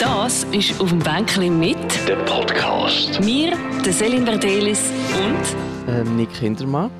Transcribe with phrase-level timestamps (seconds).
[0.00, 1.76] Das ist auf dem Bänkchen mit
[2.08, 3.20] Der Podcast.
[3.22, 3.52] mir,
[3.84, 6.90] der Selin Verdelis und Ähm, Nick Kindermann.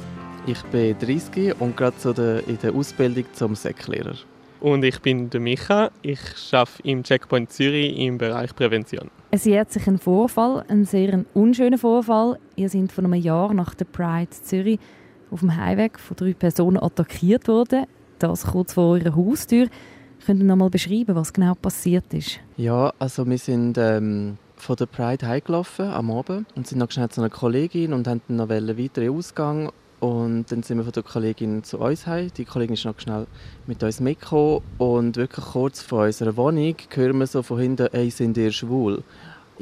[0.47, 4.17] Ich bin 30 und gerade so der, in der Ausbildung zum Säcklehrer.
[4.61, 5.91] Und ich bin der Micha.
[6.03, 6.21] Ich
[6.53, 9.11] arbeite im Checkpoint Zürich im Bereich Prävention.
[9.31, 12.39] Es jährt sich ein Vorfall, ein sehr unschöner Vorfall.
[12.57, 14.79] Ihr seid vor einem Jahr nach der Pride Zürich
[15.31, 17.87] auf dem Heimweg von drei Personen attackiert worden.
[18.19, 19.69] Das kurz vor eurer Haustür.
[20.27, 22.41] Könnt ihr noch mal beschreiben, was genau passiert ist?
[22.57, 27.09] Ja, also wir sind ähm, von der Pride heimgelaufen am Abend und sind noch schnell
[27.09, 29.71] zu einer Kollegin und haben noch einen weiteren Ausgang.
[30.01, 32.31] Und dann sind wir von der Kollegin zu uns heim.
[32.37, 33.27] Die Kollegin ist noch schnell
[33.67, 38.11] mit uns mitgekommen und wirklich kurz vor unserer Wohnung hören wir so von hinten, «Ey,
[38.11, 39.03] sind ihr schwul?»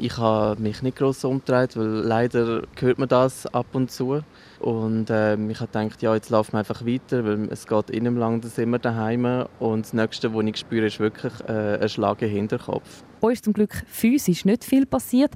[0.01, 4.21] Ich habe mich nicht gross umgedreht, weil leider hört man das ab und zu.
[4.61, 8.15] Und ähm, ich habe gedacht, ja, jetzt laufen wir einfach weiter, weil es geht innen
[8.15, 9.45] lang, dann sind wir daheim.
[9.59, 13.03] Und das Nächste, was ich spüre, ist wirklich äh, ein Schlag im Hinterkopf.
[13.21, 15.33] Euch ist zum Glück physisch nicht viel passiert.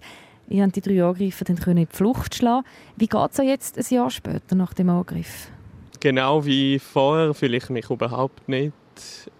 [0.47, 2.65] Ihr habt die drei Angreifer dann können in die Flucht schlagen.
[2.95, 5.49] Wie geht es jetzt ein Jahr später nach dem Angriff?
[5.99, 8.71] Genau wie vorher fühle ich mich überhaupt nicht.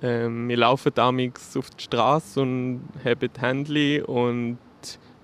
[0.01, 4.57] Ähm, wir laufen damals auf die Straße und haben die Hände und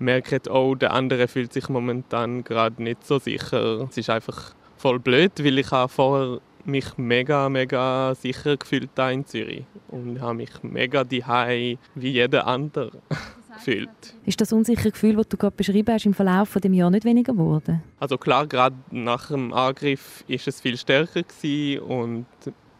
[0.00, 3.86] merken, oh, der andere fühlt sich momentan gerade nicht so sicher.
[3.90, 9.10] Es ist einfach voll blöd, weil ich habe vorher mich mega, mega sicher gefühlt da
[9.10, 12.92] in Zürich und habe mich mega daheim wie jeder andere
[13.54, 13.90] gefühlt.
[14.24, 17.04] Ist das unsichere Gefühl, das du gerade beschrieben hast, im Verlauf von dem Jahr nicht
[17.04, 17.82] weniger geworden?
[17.98, 22.26] Also klar, gerade nach dem Angriff ist es viel stärker gewesen und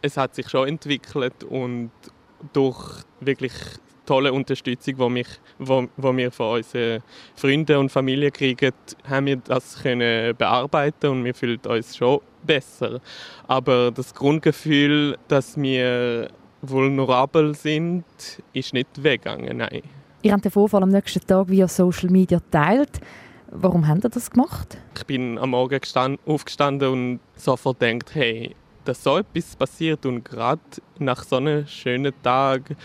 [0.01, 1.91] es hat sich schon entwickelt und
[2.53, 3.53] durch wirklich
[4.05, 5.27] tolle Unterstützung, die mich,
[5.59, 7.01] wo, wo wir von unseren
[7.35, 8.71] Freunden und Familie kriegen,
[9.07, 12.99] haben wir das können bearbeiten und wir fühlen uns schon besser.
[13.47, 16.29] Aber das Grundgefühl, dass wir
[16.61, 18.05] vulnerabel sind,
[18.53, 19.81] ist nicht weggegangen, nein.
[20.23, 22.99] Ihr habt den Vorfall am nächsten Tag via Social Media geteilt.
[23.49, 24.77] Warum habt ihr das gemacht?
[24.95, 30.23] Ich bin am Morgen gestand, aufgestanden und sofort gedacht, hey, dass so etwas passiert und
[30.23, 30.61] gerade
[30.99, 32.75] nach so einem schönen Tag,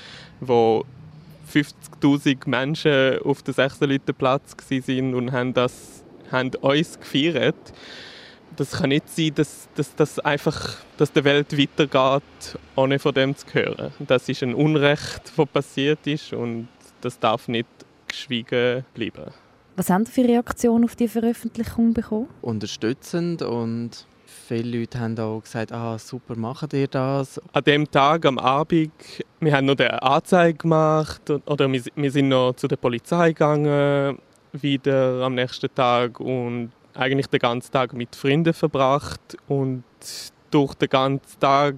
[0.41, 0.85] wo
[1.53, 7.73] 50'000 Menschen auf dem 16 Platz sind und haben, das, haben uns gefeiert,
[8.57, 13.37] das kann nicht sein, dass, dass, dass einfach dass der Welt weitergeht, ohne von dem
[13.37, 13.93] zu hören.
[14.01, 16.69] Das ist ein Unrecht, das passiert ist und
[17.01, 17.69] das darf nicht
[18.09, 19.33] geschwiegen bleiben.
[19.77, 22.29] Was haben ihr für Reaktionen auf die Veröffentlichung bekommen?
[22.41, 27.41] Unterstützend und viele Leute haben auch gesagt, ah, super, macht ihr das?
[27.53, 28.93] An dem Tag, am Abend,
[29.41, 34.19] wir haben noch eine Anzeige gemacht oder wir, sind noch zu der Polizei gegangen,
[34.53, 39.85] wieder am nächsten Tag und eigentlich den ganzen Tag mit Freunden verbracht und
[40.51, 41.75] durch den ganzen Tag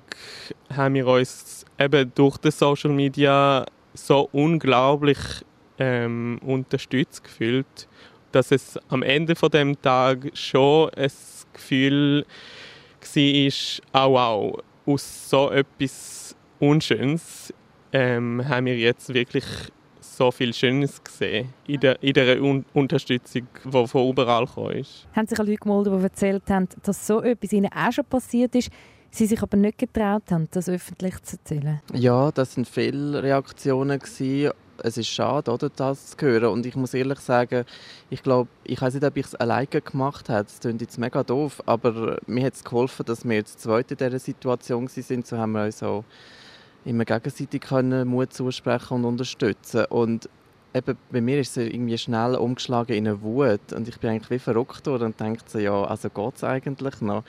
[0.75, 5.19] haben wir uns eben durch die Social Media so unglaublich
[5.79, 7.89] ähm, unterstützt gefühlt,
[8.33, 11.11] dass es am Ende von dem Tag schon ein
[11.59, 12.25] Gefühl
[13.01, 17.53] war, auch wow, aus so etwas Unschönes
[17.93, 19.45] ähm, haben wir jetzt wirklich
[20.01, 25.07] so viel Schönes gesehen in der, in der Un Unterstützung, die von überall gekommen ist.
[25.15, 28.55] Haben sich auch Leute gemeldet, die erzählt haben, dass so etwas ihnen auch schon passiert
[28.57, 28.71] ist,
[29.11, 31.81] sie sich aber nicht getraut haben, das öffentlich zu erzählen?
[31.95, 33.99] Ja, das sind viele Reaktionen.
[33.99, 34.53] Gewesen.
[34.83, 36.47] Es ist schade, oder, das zu hören.
[36.47, 37.65] Und ich muss ehrlich sagen,
[38.11, 40.45] ich glaube, ich weiß nicht, ob ich es alleine gemacht habe.
[40.45, 43.97] Das klingt jetzt mega doof, aber mir hat es geholfen, dass wir jetzt zweit in
[43.97, 45.27] dieser Situation sind.
[45.27, 46.05] So haben wir uns auch
[46.85, 49.85] immer gegenseitig können Mut zusprechen und unterstützen.
[49.87, 50.29] Und
[50.75, 53.73] eben bei mir ist es irgendwie schnell umgeschlagen in eine Wut.
[53.75, 57.25] Und ich bin eigentlich wie verrückt und dachte so, ja, also geht es eigentlich noch?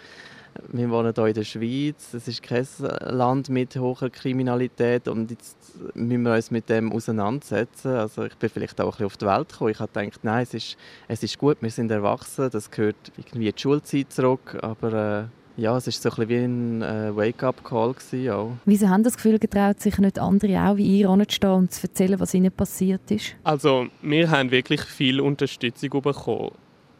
[0.67, 2.67] Wir wohnen hier in der Schweiz, es ist kein
[3.01, 5.57] Land mit hoher Kriminalität und jetzt
[5.93, 7.95] müssen wir uns mit dem auseinandersetzen.
[7.95, 9.71] Also ich bin vielleicht auch ein bisschen auf die Welt gekommen.
[9.71, 10.77] Ich habe gedacht, nein, es ist,
[11.07, 15.61] es ist gut, wir sind erwachsen, das gehört irgendwie in die Schulzeit zurück, aber äh,
[15.61, 17.95] ja, es war so ein bisschen wie ein äh, Wake-up-Call.
[18.31, 18.51] Auch.
[18.65, 22.19] Wieso haben das Gefühl getraut, sich nicht andere auch wie ihr anzustehen und zu erzählen,
[22.19, 23.35] was ihnen passiert ist?
[23.43, 26.51] Also wir haben wirklich viel Unterstützung bekommen.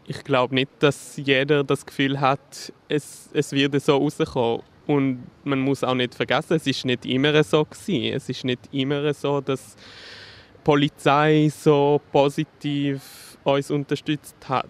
[0.09, 4.63] Ich glaube nicht, dass jeder das Gefühl hat, es, es wird so rauskommen.
[4.88, 8.15] Und man muss auch nicht vergessen, es ist nicht immer so gewesen.
[8.15, 14.65] Es ist nicht immer so, dass die Polizei so positiv uns unterstützt hat.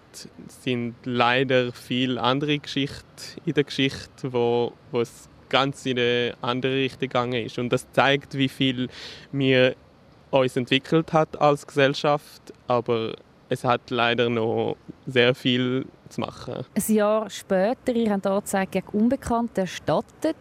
[0.46, 3.06] Es sind leider viele andere Geschichten
[3.46, 7.58] in der Geschichte, wo, wo es ganz in eine andere Richtung gegangen ist.
[7.58, 8.90] Und das zeigt, wie viel
[9.32, 9.78] wir
[10.32, 13.16] uns entwickelt hat als Gesellschaft, aber
[13.50, 16.66] es hat leider noch sehr viel zu machen.
[16.76, 20.36] Ein Jahr später, ihr habt Anzeige gegen Unbekannte erstattet.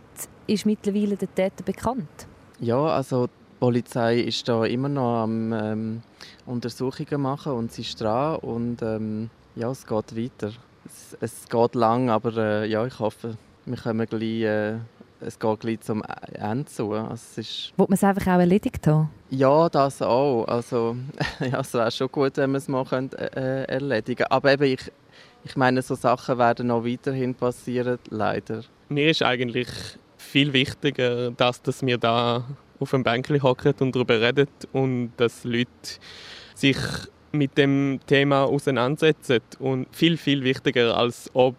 [0.46, 2.26] Ist mittlerweile der Täter bekannt?
[2.60, 3.28] Ja, also
[3.60, 6.02] Polizei ist da immer noch am ähm,
[6.46, 10.52] Untersuchungen machen und sie ist dran und ähm, ja, es geht weiter.
[10.86, 14.76] Es, es geht lang, aber äh, ja, ich hoffe, wir kommen gleich, äh,
[15.20, 16.92] es geht gleich zum Ende zu.
[16.92, 19.10] Also es ist Wollt man es einfach auch erledigt haben?
[19.30, 20.44] Ja, das auch.
[20.46, 20.96] Also,
[21.40, 24.92] ja, es wäre schon gut, wenn wir es mal äh, erledigen Aber eben, ich,
[25.44, 28.62] ich meine, so Sachen werden noch weiterhin passieren, leider.
[28.88, 29.68] Mir ist eigentlich
[30.16, 32.44] viel wichtiger, dass, dass wir da
[32.80, 35.68] auf dem Bänkchen hocken und darüber reden und dass Leute
[36.54, 36.76] sich
[37.32, 39.40] mit dem Thema auseinandersetzen.
[39.58, 41.56] Und viel, viel wichtiger, als ob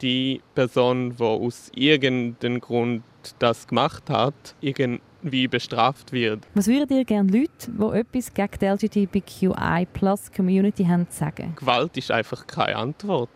[0.00, 3.02] die Person, die aus irgendeinem Grund
[3.38, 6.46] das gemacht hat, irgendwie bestraft wird.
[6.54, 11.54] Was würdet ihr gerne Leute, die etwas gegen die LGBTQI-Plus-Community haben, sagen?
[11.56, 13.30] Gewalt ist einfach keine Antwort.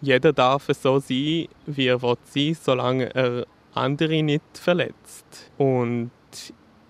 [0.00, 5.50] Jeder darf so sein, wie er sein will, solange er andere nicht verletzt.
[5.58, 6.10] Und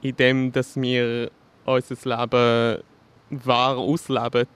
[0.02, 1.30] indem dass wir
[1.64, 2.82] unser Leben
[3.30, 4.46] wahr ausleben,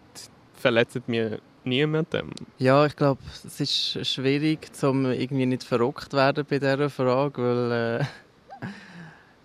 [0.55, 2.31] verletzen wir niemandem.
[2.59, 8.01] Ja, ich glaube, es ist schwierig, um irgendwie nicht verrückt werden bei dieser Frage, weil
[8.01, 8.05] äh,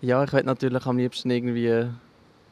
[0.06, 1.88] ja, ich will natürlich am liebsten irgendwie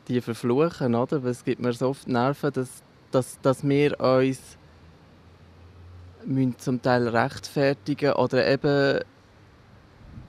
[0.08, 1.22] die verfluchen, oder?
[1.22, 4.58] Weil es gibt mir so oft Nerven, dass, dass, dass wir uns
[6.26, 9.00] müssen zum Teil rechtfertigen oder eben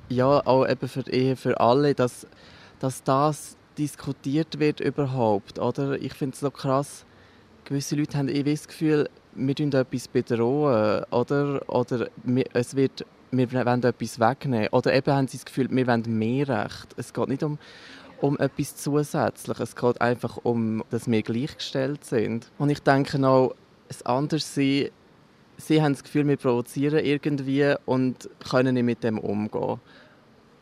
[0.10, 2.28] ja auch eben für Ehe für alle, dass,
[2.80, 6.00] dass das diskutiert wird überhaupt, oder?
[6.02, 7.06] Ich finde es so krass,
[7.66, 11.62] gewisse Leute haben irgendwie das Gefühl, wir tun etwas bedrohen, oder?
[11.70, 14.70] Oder wir, es wird, wir wollen etwas wegnehmen.
[14.72, 16.94] Oder eben haben sie das Gefühl, wir wollen mehr Recht.
[16.98, 17.58] Es geht nicht um,
[18.22, 19.70] um etwas Zusätzliches.
[19.70, 22.50] Es geht einfach um, dass wir gleichgestellt sind.
[22.58, 23.56] Und ich denke auch,
[23.90, 24.90] ein anderes Sein,
[25.58, 29.80] sie haben das Gefühl, wir provozieren irgendwie und können nicht mit dem umgehen.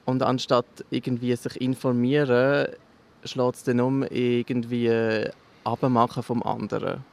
[0.06, 2.68] Und anstatt irgendwie sich informieren,
[3.24, 5.30] schlägt es dann um irgendwie
[5.64, 7.06] abmachen vom anderen.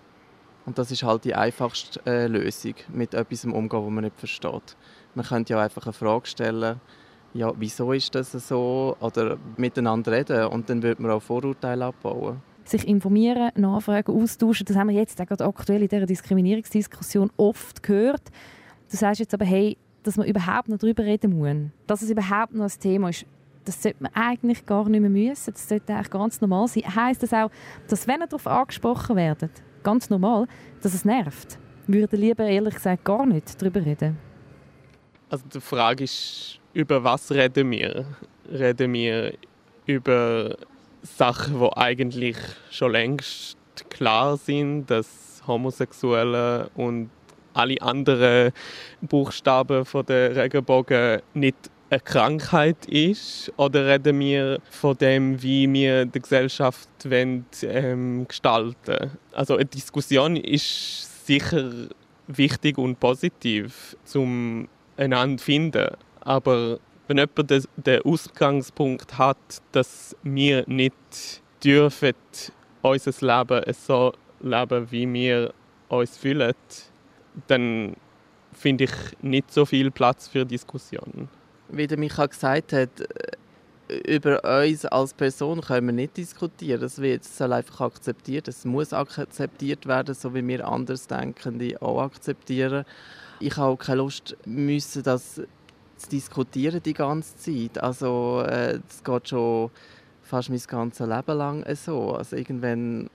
[0.70, 4.76] Und das ist halt die einfachste äh, Lösung, mit etwas umgehen, was man nicht versteht.
[5.16, 6.80] Man könnte ja einfach eine Frage stellen,
[7.34, 8.96] ja, wieso ist das so?
[9.00, 12.40] Oder miteinander reden und dann wird man auch Vorurteile abbauen.
[12.62, 18.22] Sich informieren, nachfragen, austauschen, das haben wir jetzt gerade aktuell in dieser Diskriminierungsdiskussion oft gehört.
[18.92, 22.54] Du sagst jetzt aber, hey, dass man überhaupt noch darüber reden muss, dass es überhaupt
[22.54, 23.26] noch ein Thema ist,
[23.64, 25.52] das sollte man eigentlich gar nicht mehr müssen.
[25.52, 26.84] Das sollte eigentlich ganz normal sein.
[26.94, 27.50] Heißt das auch,
[27.88, 29.50] dass wenn ihr darauf angesprochen werdet,
[29.82, 30.46] ganz normal,
[30.82, 31.58] dass es nervt?
[31.86, 34.18] Würde lieber ehrlich gesagt gar nicht darüber reden?
[35.28, 38.04] Also die Frage ist, über was reden wir?
[38.50, 39.34] Reden wir
[39.86, 40.56] über
[41.02, 42.36] Sachen, die eigentlich
[42.70, 43.56] schon längst
[43.88, 47.10] klar sind, dass Homosexuelle und
[47.54, 48.52] alle anderen
[49.00, 51.56] Buchstaben von der Regenbogen nicht
[51.90, 53.52] eine Krankheit ist?
[53.56, 60.36] Oder reden wir von dem, wie wir die Gesellschaft wollen, ähm, gestalten Also eine Diskussion
[60.36, 61.70] ist sicher
[62.28, 65.88] wichtig und positiv, um einander zu finden.
[66.20, 66.78] Aber
[67.08, 69.38] wenn jemand den Ausgangspunkt hat,
[69.72, 72.14] dass wir nicht dürfen
[72.82, 75.52] unser Leben so leben, wie wir
[75.88, 76.54] uns fühlen,
[77.48, 77.96] dann
[78.52, 81.28] finde ich nicht so viel Platz für Diskussionen
[81.72, 83.36] wie der Micha gesagt hat, äh,
[84.06, 86.80] über uns als Person können wir nicht diskutieren.
[86.80, 88.48] Das wird soll einfach akzeptiert.
[88.48, 92.84] Es muss akzeptiert werden, so wie wir Andersdenkende auch akzeptieren.
[93.40, 95.40] Ich habe auch keine Lust, müssen das
[95.96, 97.82] zu diskutieren die ganze Zeit.
[97.82, 99.70] Also äh, es geht schon
[100.22, 102.12] fast mein ganzes Leben lang so.
[102.12, 103.10] Also irgendwann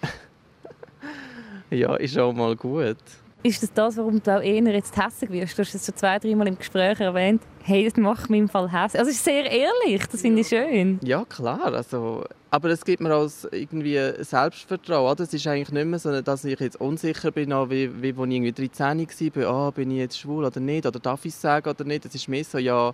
[1.70, 2.98] ja, ist auch mal gut.
[3.42, 5.56] Ist das das, warum du auch eher jetzt hässlich wirst?
[5.56, 7.42] Du hast es schon zwei, dreimal im Gespräch erwähnt.
[7.62, 9.00] Hey, das macht mich im Fall hässlich.
[9.00, 11.00] Also es ist sehr ehrlich, das finde ich schön.
[11.02, 11.72] Ja, klar.
[11.72, 15.16] Also, aber es gibt mir auch irgendwie Selbstvertrauen.
[15.18, 18.34] Es ist eigentlich nicht mehr so, dass ich jetzt unsicher bin, wie, wie als ich
[18.34, 19.68] irgendwie 13 war.
[19.68, 20.84] Oh, bin ich jetzt schwul oder nicht?
[20.84, 22.04] Oder darf ich es sagen oder nicht?
[22.04, 22.92] Es ist mehr so, ja,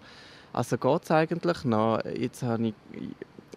[0.53, 2.05] also geht es eigentlich noch?
[2.05, 2.75] Jetzt habe ich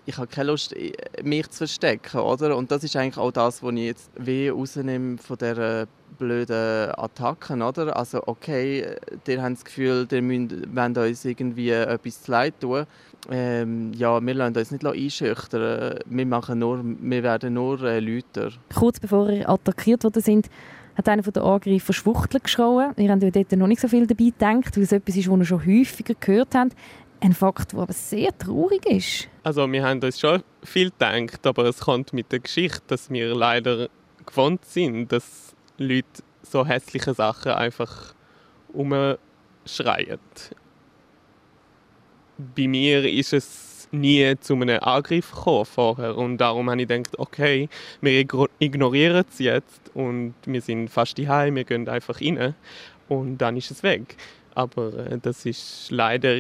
[0.10, 0.76] ich habe keine Lust,
[1.24, 2.58] mich zu verstecken, oder?
[2.58, 5.86] Und das ist eigentlich auch das, was ich jetzt weh rausnehme von dieser
[6.18, 7.96] blöden Attacken, oder?
[7.96, 8.96] Also okay,
[9.28, 12.88] ihr habt das Gefühl, ihr wollt uns irgendwie etwas zu leid tun.
[13.30, 16.00] Ähm, ja, wir lassen uns nicht einschüchtern.
[16.06, 18.52] Wir, machen nur, wir werden nur äh, Leute.
[18.74, 20.50] Kurz bevor ihr attackiert worden sind,
[20.96, 22.94] hat einer der Angreifer Schwuchtel geschrien.
[22.98, 25.46] Ihr habt dort noch nicht so viel dabei gedacht, weil es etwas ist, was ihr
[25.46, 26.74] schon häufiger gehört habt.
[27.22, 29.28] Ein Fakt, der aber sehr traurig ist.
[29.44, 33.36] Also wir haben uns schon viel gedacht, aber es kommt mit der Geschichte, dass wir
[33.36, 33.90] leider
[34.26, 38.14] gewohnt sind, dass Leute so hässliche Sachen einfach
[38.74, 40.20] umschreien.
[42.38, 46.18] Bei mir ist es nie zu einem Angriff gekommen vorher.
[46.18, 47.70] Und darum habe ich gedacht, okay,
[48.02, 48.26] wir
[48.60, 52.56] ignorieren es jetzt und wir sind fast daheim, wir gehen einfach rein
[53.08, 54.16] und dann ist es weg.
[54.56, 56.38] Aber äh, das ist leider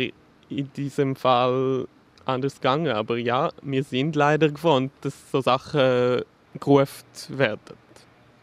[0.50, 1.88] in diesem Fall
[2.25, 2.91] anders gegangen.
[2.91, 6.24] Aber ja, wir sind leider gewohnt, dass so Sachen
[6.60, 7.77] gerufen werden.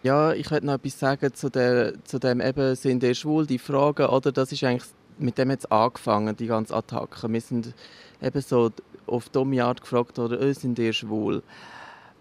[0.03, 3.59] Ja, ich werde noch etwas sagen zu, der, zu dem eben, sind die schwul, die
[3.59, 7.29] Frage, oder das ist eigentlich, mit dem jetzt angefangen, die ganze Attacke.
[7.33, 7.75] Wir sind
[8.23, 8.71] eben so
[9.07, 11.43] auf dumme Art gefragt, oder, oh, sind die schwul?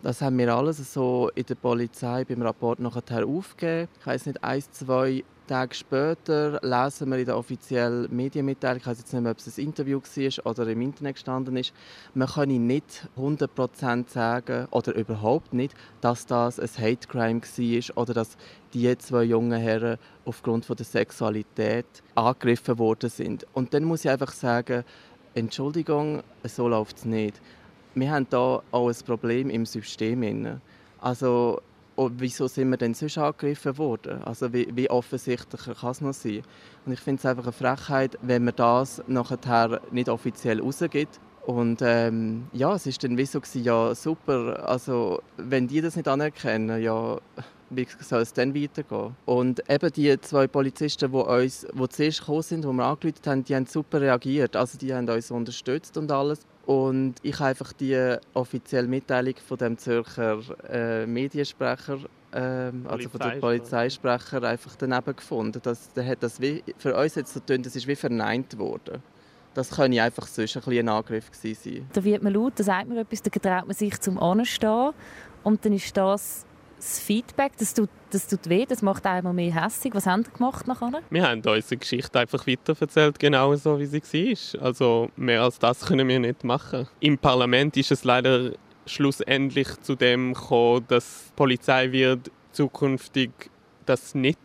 [0.01, 3.89] Das haben wir alles so in der Polizei beim Rapport nachher aufgegeben.
[4.00, 8.98] Ich weiß nicht, ein, zwei Tage später lesen wir in der offiziellen Medienmitteilung, ich weiß
[8.98, 11.74] jetzt nicht mehr, ob es ein Interview war oder im Internet gestanden ist,
[12.14, 18.14] man kann nicht 100% sagen oder überhaupt nicht, dass das ein Hate Crime war oder
[18.14, 18.38] dass
[18.74, 21.86] die zwei jungen Herren aufgrund von der Sexualität
[22.16, 23.46] angegriffen worden sind.
[23.54, 24.84] Und dann muss ich einfach sagen,
[25.34, 27.42] Entschuldigung, so läuft es nicht.
[27.94, 30.60] Wir haben hier auch ein Problem im System.
[31.00, 31.62] Also
[31.96, 34.24] und wieso sind wir denn sonst angegriffen worden?
[34.24, 36.42] Also wie, wie offensichtlich kann es noch sein?
[36.86, 41.20] Und ich finde es einfach eine Frechheit, wenn man das nachher nicht offiziell rausgibt.
[41.46, 45.96] Und ähm, ja, es war dann wie so, gewesen, ja super, also wenn die das
[45.96, 47.20] nicht anerkennen, ja,
[47.70, 49.16] wie soll es dann weitergehen?
[49.25, 53.44] Und eben die zwei Polizisten, die uns, die zuerst gekommen sind, die wir angerufen haben,
[53.44, 54.56] die haben super reagiert.
[54.56, 56.40] Also die haben uns unterstützt und alles.
[56.66, 62.00] Und ich habe einfach die offizielle Mitteilung von dem Zürcher äh, Mediensprecher,
[62.32, 65.60] äh, also von der Polizeisprecher, einfach daneben gefunden.
[65.62, 69.04] Das, der hat das wie, für uns jetzt so getönt, das ist wie verneint worden.
[69.54, 71.88] Das könnte einfach sonst ein, ein Angriff gewesen sein.
[71.94, 74.92] Da wird man laut, da sagt man etwas, da traut man sich zum Anstehen.
[75.44, 76.46] Und dann ist das
[76.86, 79.94] das Feedback, das tut, das tut weh, das macht einmal mehr hässlich.
[79.96, 81.01] Was haben Sie gemacht nachher?
[81.10, 84.63] Wir haben unsere Geschichte einfach weiterverzählt, genau so wie sie war.
[84.63, 86.88] Also mehr als das können wir nicht machen.
[87.00, 88.51] Im Parlament ist es leider
[88.86, 93.32] schlussendlich zu dem gekommen, dass die Polizei wird zukünftig
[93.88, 94.38] das nicht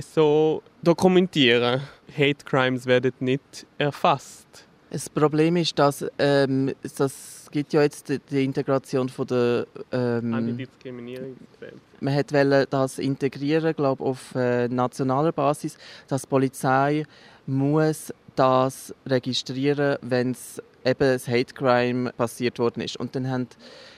[0.00, 1.80] so dokumentieren.
[2.12, 4.67] Hate Crimes werden nicht erfasst.
[4.90, 10.32] Das Problem ist, dass ähm, das gibt ja jetzt die, die Integration von der ähm,
[10.32, 11.74] Antidiskriminierungsgesetz.
[12.00, 15.76] Man wollte das integrieren, glaube auf äh, nationaler Basis,
[16.06, 17.04] dass die Polizei
[17.46, 22.96] muss das registrieren, wenn es eben ein Hate Crime passiert worden ist.
[22.96, 23.56] Und dann hat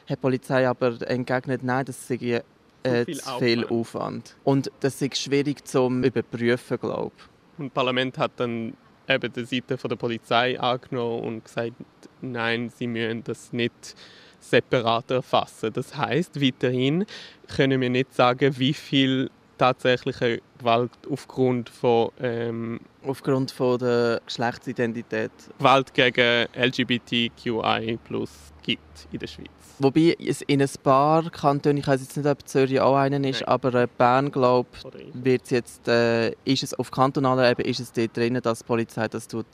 [0.08, 2.42] die Polizei aber entgegnet, nein, das sei
[2.82, 4.36] äh, zu viel Aufwand.
[4.44, 7.58] Und das ist schwierig zu überprüfen, glaube ich.
[7.58, 8.74] Und das Parlament hat dann
[9.08, 11.72] eben die Seite von der Polizei angenommen und gesagt,
[12.20, 13.94] nein, sie müssen das nicht
[14.40, 15.72] separat erfassen.
[15.72, 17.04] Das heißt, weiterhin
[17.54, 25.32] können wir nicht sagen, wie viel tatsächliche Gewalt aufgrund von ähm, aufgrund von der Geschlechtsidentität
[25.58, 27.98] Gewalt gegen LGBTQI+
[28.62, 29.48] gibt in der Schweiz.
[29.78, 33.40] Wobei es in ein paar Kantonen, ich weiß jetzt nicht, ob Zürich auch einen ist,
[33.40, 33.48] Nein.
[33.48, 34.68] aber äh, Bern, glaube
[35.14, 39.08] wird jetzt, äh, ist es auf kantonaler Ebene ist es dort drin, dass die Polizei
[39.08, 39.46] das tut,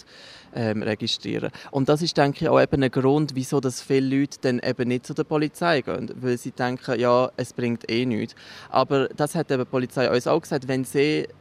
[0.56, 1.50] ähm, registrieren.
[1.70, 4.88] Und das ist, denke ich, auch eben ein Grund, wieso dass viele Leute dann eben
[4.88, 8.34] nicht zu der Polizei gehen, weil sie denken, ja, es bringt eh nichts.
[8.70, 10.95] Aber das hat eben die Polizei uns auch gesagt, wenn sie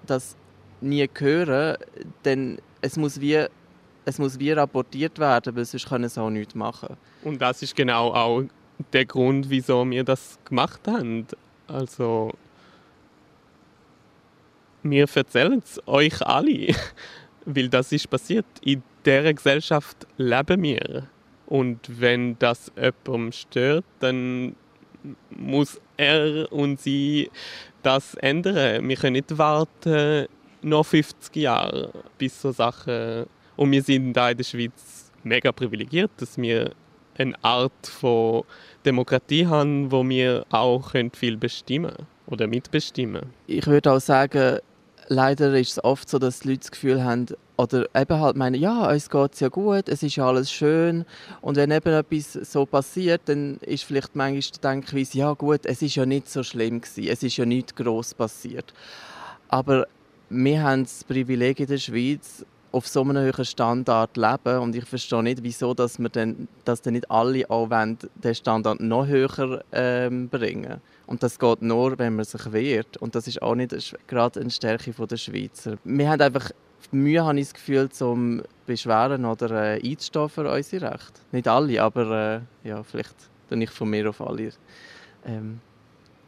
[0.05, 0.35] das
[0.81, 1.77] nie hören,
[2.24, 3.47] dann es muss wie
[4.05, 6.95] es muss wie rapportiert werden, weil sonst können sie auch nichts machen.
[7.24, 8.43] Und das ist genau auch
[8.93, 11.25] der Grund, wieso wir das gemacht haben.
[11.67, 12.31] Also,
[14.83, 16.75] wir erzählen es euch alle,
[17.45, 18.45] weil das ist passiert.
[18.62, 21.07] In dieser Gesellschaft leben wir.
[21.47, 24.55] Und wenn das jemandem stört, dann
[25.29, 27.29] muss er und sie
[27.85, 28.87] das ändern.
[28.87, 30.27] Wir können nicht warten
[30.61, 33.25] noch 50 Jahre, bis so Sachen...
[33.55, 36.71] Und wir sind da in der Schweiz mega privilegiert, dass wir
[37.17, 38.43] eine Art von
[38.85, 43.21] Demokratie haben, wo wir auch viel bestimmen können oder mitbestimmen.
[43.47, 44.59] Ich würde auch sagen,
[45.07, 47.27] leider ist es oft so, dass die Leute das Gefühl haben,
[47.57, 51.05] oder eben halt meinen, ja, uns geht es ja gut, es ist ja alles schön.
[51.41, 55.81] Und wenn eben etwas so passiert, dann ist vielleicht manchmal die Denkweise, ja gut, es
[55.81, 58.74] ist ja nicht so schlimm gewesen, es ist ja nichts gross passiert.
[59.47, 59.88] Aber
[60.29, 62.45] wir haben das Privileg in der Schweiz,
[62.75, 66.81] auf so einem hohen Standard leben und ich verstehe nicht, wieso dass wir denn, dass
[66.81, 71.97] dann nicht alle auch wollen, den Standard noch höher ähm, bringen und das geht nur,
[71.97, 75.77] wenn man sich wehrt und das ist auch nicht gerade eine Stärke der Schweizer.
[75.85, 76.51] Wir haben einfach
[76.91, 81.21] Mühe, habe ich das Gefühl, zum Beschweren oder äh, einzustehen für unsere Rechte.
[81.31, 83.15] Nicht alle, aber äh, ja, vielleicht
[83.49, 84.51] dann ich von mir auf alle
[85.25, 85.59] ähm,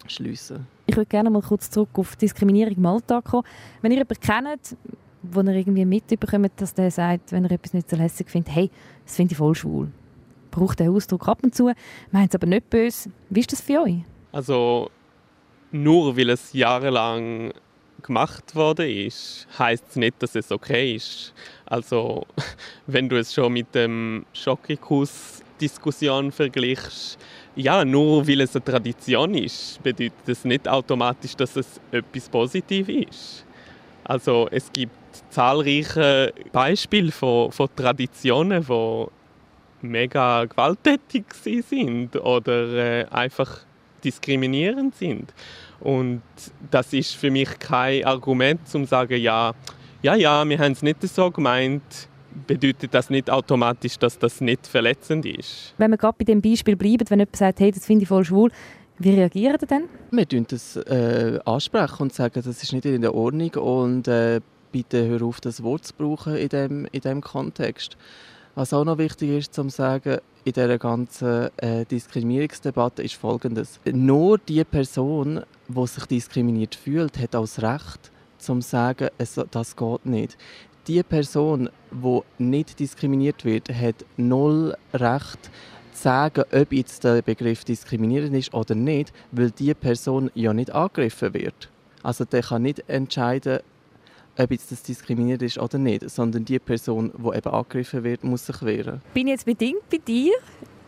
[0.07, 0.67] schliessen.
[0.85, 3.43] Ich würde gerne mal kurz zurück auf Diskriminierung im Alltag kommen.
[3.81, 4.77] Wenn ihr jemanden kennt,
[5.23, 8.69] wo er irgendwie mitbekommt, dass der sagt, wenn er etwas nicht so lässig findet, hey,
[9.05, 9.91] das finde ich voll schwul.
[10.51, 11.71] braucht den Ausdruck ab und zu,
[12.11, 13.11] meint es aber nicht böse.
[13.29, 14.03] Wie ist das für euch?
[14.31, 14.89] Also
[15.71, 17.53] nur weil es jahrelang
[18.01, 21.34] gemacht worden ist, heißt es nicht, dass es okay ist.
[21.66, 22.25] Also
[22.88, 27.18] wenn du es schon mit dem Schokikus Diskussion vergleichst,
[27.56, 33.08] ja, nur weil es eine Tradition ist, bedeutet es nicht automatisch, dass es etwas Positives
[33.10, 33.46] ist.
[34.04, 34.94] Also es gibt
[35.32, 39.06] zahlreiche Beispiele von, von Traditionen, die
[39.82, 43.62] mega gewalttätig sind oder äh, einfach
[44.04, 45.34] diskriminierend sind.
[45.79, 46.22] Und
[46.72, 49.53] das ist für mich kein Argument, um zu sagen, ja,
[50.01, 51.81] ja, ja, wir haben es nicht so gemeint,
[52.46, 55.74] bedeutet das nicht automatisch, dass das nicht verletzend ist.
[55.77, 58.24] Wenn wir gerade bei dem Beispiel bleiben, wenn jemand sagt, hey, das finde ich voll
[58.24, 58.51] schwul,
[59.00, 59.84] wie reagieren Sie denn?
[60.12, 64.41] Wir tun das äh, ansprechen und sagen, das ist nicht in der Ordnung und äh,
[64.72, 67.98] bitte hör auf, das Wort zu brauchen in dem, in dem Kontext.
[68.57, 73.79] Was auch noch wichtig ist, zu sagen, in dieser ganzen äh, Diskriminierungsdebatte ist Folgendes.
[73.85, 79.75] Nur die Person, die sich diskriminiert fühlt, hat auch das Recht, zu sagen, es, das
[79.75, 80.39] geht nicht.
[80.87, 85.51] Die Person, die nicht diskriminiert wird, hat null Recht,
[85.93, 90.71] zu sagen, ob jetzt der Begriff diskriminierend ist oder nicht, weil die Person ja nicht
[90.71, 91.69] angegriffen wird.
[92.01, 93.59] Also der kann nicht entscheiden,
[94.38, 98.46] ob jetzt das diskriminiert ist oder nicht, sondern die Person, die eben angegriffen wird, muss
[98.46, 99.01] sich wehren.
[99.13, 100.34] Bin ich jetzt bedingt bei dir,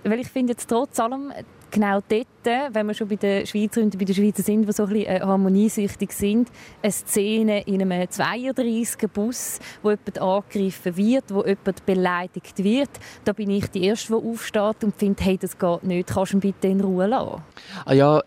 [0.04, 1.32] weil ich finde jetzt trotz allem
[1.72, 4.84] genau dort, wenn wir schon bei den Schweizer und bei den Schweizer sind, die so
[4.84, 6.50] ein bisschen äh, harmoniesüchtig sind,
[6.82, 12.90] eine Szene in einem 32er-Bus, wo jemand angegriffen wird, wo jemand beleidigt wird.
[13.24, 16.38] Da bin ich die Erste, die aufsteht und finde, hey, das geht nicht, kannst du
[16.38, 17.42] ihn bitte in Ruhe lassen?
[17.86, 18.22] Ah ja,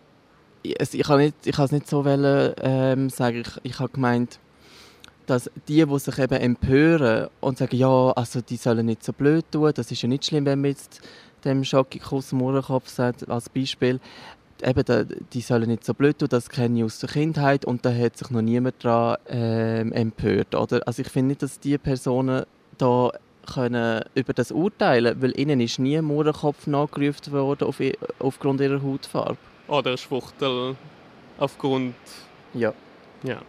[0.61, 3.41] ich, ich ich kann es nicht so wollen, ähm, sagen.
[3.41, 4.39] Ich, ich habe gemeint,
[5.25, 9.45] dass die, die sich eben empören und sagen, ja, also die sollen nicht so blöd
[9.51, 11.01] tun, das ist ja nicht schlimm, wenn man jetzt
[11.45, 13.99] dem Schockikuss Mohrenkopf sagt, als Beispiel,
[14.63, 17.93] eben, die sollen nicht so blöd tun, das kenne ich aus der Kindheit und da
[17.93, 20.55] hat sich noch niemand daran ähm, empört.
[20.55, 20.81] Oder?
[20.85, 22.45] Also ich finde nicht, dass diese Personen
[22.77, 23.11] da
[23.53, 27.81] können über das urteilen, weil ihnen ist nie ein Mohrenkopf nachgerufen worden auf,
[28.19, 29.37] aufgrund ihrer Hautfarbe.
[29.67, 30.75] Oder Schwuchtel
[31.37, 31.95] aufgrund...
[32.53, 32.73] Ja.
[33.23, 33.41] ja.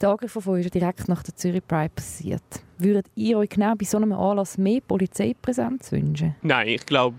[0.00, 2.42] Der Angriff von ist direkt nach der Zürich Pride passiert.
[2.78, 6.34] Würdet ihr euch genau bei so einem Anlass mehr Polizeipräsenz wünschen?
[6.42, 7.16] Nein, ich glaube,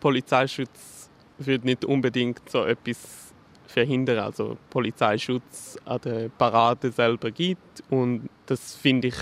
[0.00, 3.32] Polizeischutz würde nicht unbedingt so etwas
[3.66, 4.18] verhindern.
[4.18, 9.16] Also Polizeischutz an der Parade selber gibt und das finde ich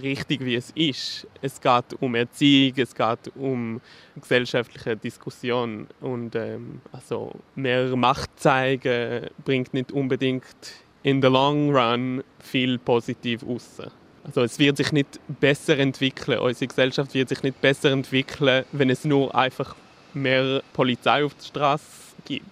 [0.00, 1.26] richtig, wie es ist.
[1.40, 3.80] Es geht um Erziehung, es geht um
[4.20, 12.22] gesellschaftliche Diskussion und ähm, also mehr Macht zeigen bringt nicht unbedingt in the long run
[12.38, 13.80] viel positiv raus.
[14.24, 18.90] Also es wird sich nicht besser entwickeln, unsere Gesellschaft wird sich nicht besser entwickeln, wenn
[18.90, 19.74] es nur einfach
[20.14, 21.84] mehr Polizei auf der Straße
[22.24, 22.46] gibt.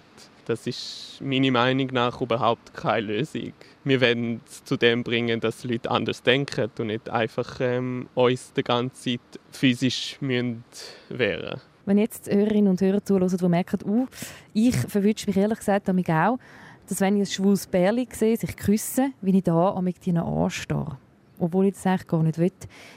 [0.47, 3.53] Das ist meiner Meinung nach überhaupt keine Lösung.
[3.85, 8.53] Wir werden es zu dem bringen, dass Leute anders denken und nicht einfach ähm, uns
[8.53, 10.65] die ganze Zeit physisch müssen
[11.09, 14.07] wehren Wenn jetzt Hörerinnen und Hörer zuhören, die merken, uh,
[14.53, 16.39] ich verwünsche mich ehrlich gesagt damit auch,
[16.91, 20.99] dass wenn ich ein schwules Bärli sehe, sich küssen, wie ich da an mich anstehe.
[21.39, 22.53] Obwohl ich das eigentlich gar nicht will.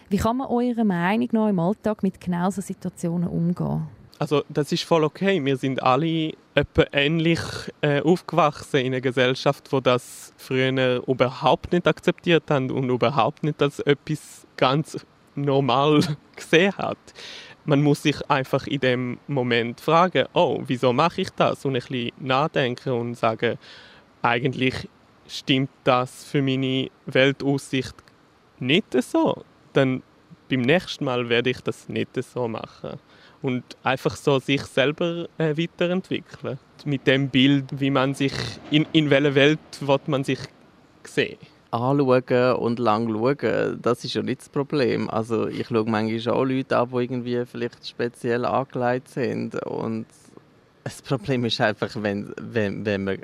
[0.09, 3.87] Wie kann man eurer Meinung nach im Alltag mit genau solchen Situationen umgehen?
[4.17, 5.43] Also das ist voll okay.
[5.45, 7.39] Wir sind alle etwa ähnlich
[7.81, 13.61] äh, aufgewachsen in einer Gesellschaft, wo das früher überhaupt nicht akzeptiert haben und überhaupt nicht
[13.61, 14.97] als etwas ganz
[15.35, 16.01] normal
[16.35, 16.97] gesehen hat.
[17.65, 21.65] Man muss sich einfach in dem Moment fragen, oh, wieso mache ich das?
[21.65, 23.57] Und ein bisschen nachdenken und sagen,
[24.21, 24.89] eigentlich
[25.27, 27.95] stimmt das für meine Weltaussicht
[28.59, 29.43] nicht so.
[29.71, 30.03] Dann
[30.49, 32.99] beim nächsten Mal werde ich das nicht so machen.
[33.41, 36.59] Und einfach so sich selber äh, weiterentwickeln.
[36.85, 38.33] Mit dem Bild, wie man sich,
[38.71, 39.59] in, in welcher Welt
[40.07, 40.39] man sich
[41.03, 41.37] sehen
[41.73, 45.09] anschauen und lang schauen, das ist ja nicht das Problem.
[45.09, 50.05] Also ich schaue manchmal auch Leute an, die irgendwie vielleicht speziell angelegt sind und
[50.83, 53.17] das Problem ist einfach, wenn, wenn, wenn man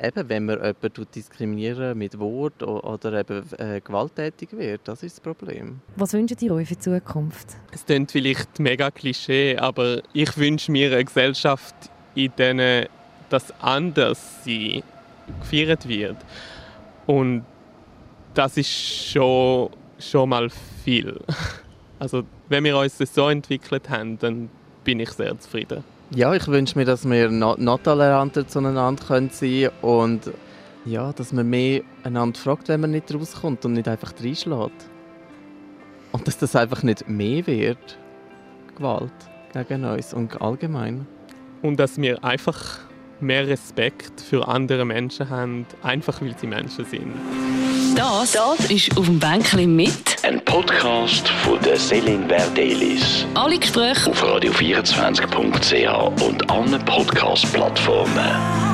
[0.00, 5.20] eben, wenn man jemanden diskriminieren mit Wort oder eben äh, gewalttätig wird, das ist das
[5.20, 5.80] Problem.
[5.96, 7.56] Was wünscht ihr euch für die Zukunft?
[7.72, 11.74] Es klingt vielleicht mega Klischee, aber ich wünsche mir eine Gesellschaft,
[12.14, 12.88] in der
[13.28, 14.82] das Anderssein
[15.40, 16.16] gefeiert wird.
[17.06, 17.44] Und
[18.34, 20.48] das ist schon, schon mal
[20.84, 21.20] viel.
[22.00, 24.48] Also wenn wir uns das so entwickelt haben, dann
[24.84, 25.82] bin ich sehr zufrieden.
[26.14, 30.30] Ja, ich wünsche mir, dass wir noch, noch toleranter zueinander können sein und
[30.84, 34.88] ja, dass man mehr einander fragt, wenn man nicht rauskommt und nicht einfach reinschlägt.
[36.12, 37.98] Und dass das einfach nicht mehr wird,
[38.76, 39.12] Gewalt.
[39.52, 41.06] gegen uns und allgemein.
[41.62, 42.78] Und dass wir einfach
[43.20, 47.67] mehr Respekt für andere Menschen haben, einfach weil sie Menschen sind.
[47.98, 49.90] Das, das ist auf dem Bänkchen mit.
[50.22, 53.26] Ein Podcast von der Selin Verdelis.
[53.34, 58.67] Alle Gespräche auf radio24.ch und allen Podcast-Plattformen.